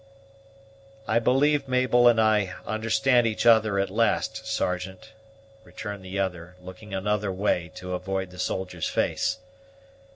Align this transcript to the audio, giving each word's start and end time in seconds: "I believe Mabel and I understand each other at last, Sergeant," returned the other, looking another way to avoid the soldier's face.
"I 1.07 1.19
believe 1.19 1.67
Mabel 1.67 2.07
and 2.07 2.19
I 2.19 2.55
understand 2.65 3.27
each 3.27 3.45
other 3.45 3.77
at 3.77 3.91
last, 3.91 4.47
Sergeant," 4.47 5.11
returned 5.63 6.03
the 6.03 6.17
other, 6.17 6.55
looking 6.59 6.91
another 6.91 7.31
way 7.31 7.69
to 7.75 7.93
avoid 7.93 8.31
the 8.31 8.39
soldier's 8.39 8.87
face. 8.87 9.37